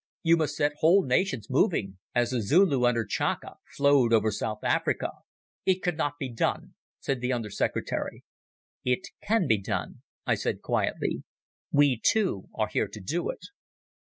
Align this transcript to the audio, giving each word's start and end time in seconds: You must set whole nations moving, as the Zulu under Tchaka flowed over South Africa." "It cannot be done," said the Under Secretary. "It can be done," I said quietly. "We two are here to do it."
You 0.23 0.35
must 0.35 0.55
set 0.55 0.71
whole 0.79 1.03
nations 1.05 1.47
moving, 1.47 1.99
as 2.15 2.31
the 2.31 2.41
Zulu 2.41 2.87
under 2.87 3.05
Tchaka 3.05 3.57
flowed 3.77 4.13
over 4.13 4.31
South 4.31 4.63
Africa." 4.63 5.11
"It 5.63 5.83
cannot 5.83 6.13
be 6.19 6.27
done," 6.27 6.73
said 6.99 7.21
the 7.21 7.31
Under 7.31 7.51
Secretary. 7.51 8.23
"It 8.83 9.09
can 9.21 9.45
be 9.45 9.59
done," 9.59 10.01
I 10.25 10.33
said 10.33 10.63
quietly. 10.63 11.21
"We 11.71 12.01
two 12.03 12.49
are 12.55 12.67
here 12.69 12.87
to 12.87 12.99
do 12.99 13.29
it." 13.29 13.45